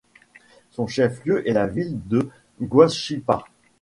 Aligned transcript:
Son 0.71 0.87
chef-lieu 0.87 1.47
est 1.47 1.53
la 1.53 1.67
ville 1.67 1.99
de 2.07 2.27
Guachipas. 2.59 3.43